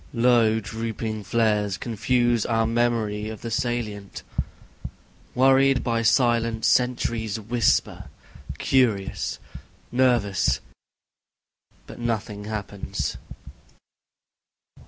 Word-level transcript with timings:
Low 0.13 0.59
drooping 0.59 1.25
flares 1.25 1.77
confuse 1.77 2.43
our 2.47 2.65
memory 2.65 3.29
of 3.29 3.41
the 3.41 3.51
salient... 3.51 4.23
Worried 5.35 5.83
by 5.83 6.01
silence, 6.01 6.65
sentries 6.65 7.39
whisper, 7.39 8.05
curious, 8.57 9.37
nervous, 9.91 10.59
But 11.85 11.99
nothing 11.99 12.45
happens. 12.45 13.17